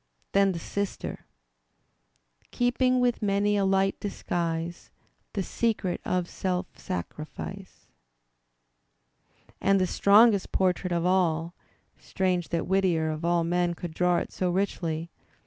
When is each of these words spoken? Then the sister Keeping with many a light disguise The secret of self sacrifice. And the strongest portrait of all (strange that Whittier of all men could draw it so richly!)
Then 0.31 0.51
the 0.53 0.57
sister 0.57 1.27
Keeping 2.49 2.99
with 2.99 3.21
many 3.21 3.55
a 3.55 3.65
light 3.65 3.99
disguise 3.99 4.89
The 5.33 5.43
secret 5.43 6.01
of 6.03 6.27
self 6.27 6.65
sacrifice. 6.75 7.85
And 9.61 9.79
the 9.79 9.85
strongest 9.85 10.51
portrait 10.51 10.91
of 10.91 11.05
all 11.05 11.53
(strange 11.99 12.49
that 12.49 12.65
Whittier 12.65 13.11
of 13.11 13.23
all 13.23 13.43
men 13.43 13.75
could 13.75 13.93
draw 13.93 14.17
it 14.17 14.31
so 14.31 14.49
richly!) 14.49 15.11